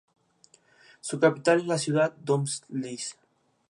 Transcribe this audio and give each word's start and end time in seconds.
Su 0.99 1.19
capital 1.19 1.59
es 1.59 1.67
la 1.67 1.77
ciudad 1.77 2.11
de 2.13 2.21
Domažlice. 2.25 3.17